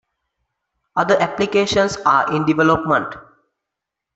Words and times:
Other 0.95 1.15
applications 1.21 1.95
are 1.97 2.35
in 2.35 2.45
development. 2.47 3.13